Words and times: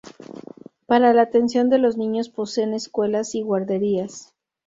Para 0.87 1.13
la 1.13 1.21
atención 1.21 1.69
de 1.69 1.77
los 1.77 1.95
niños 1.95 2.29
poseen 2.29 2.73
escuelas 2.73 3.35
y 3.35 3.43
guarderías. 3.43 4.33